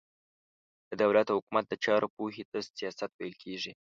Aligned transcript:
د 0.89 0.91
دولت 1.01 1.27
او 1.29 1.37
حکومت 1.39 1.65
د 1.69 1.73
چارو 1.85 2.07
پوهي 2.15 2.43
ته 2.51 2.57
سياست 2.77 3.09
ويل 3.13 3.35
کېږي. 3.43 3.71